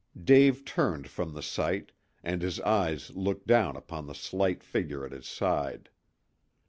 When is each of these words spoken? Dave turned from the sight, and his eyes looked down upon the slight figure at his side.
Dave 0.19 0.65
turned 0.65 1.07
from 1.07 1.33
the 1.35 1.43
sight, 1.43 1.91
and 2.23 2.41
his 2.41 2.59
eyes 2.61 3.15
looked 3.15 3.45
down 3.45 3.75
upon 3.77 4.07
the 4.07 4.15
slight 4.15 4.63
figure 4.63 5.05
at 5.05 5.11
his 5.11 5.27
side. 5.27 5.91